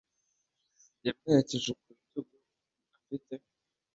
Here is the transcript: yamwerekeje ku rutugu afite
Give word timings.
yamwerekeje 1.05 1.71
ku 1.79 1.85
rutugu 1.97 2.35
afite 2.95 3.33